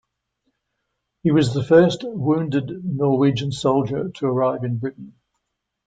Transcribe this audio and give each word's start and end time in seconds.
He 1.21 1.29
was 1.29 1.53
the 1.53 1.63
first 1.63 1.99
wounded 2.03 2.83
Norwegian 2.83 3.51
soldier 3.51 4.09
to 4.15 4.25
arrive 4.25 4.63
in 4.63 4.79
Britain. 4.79 5.13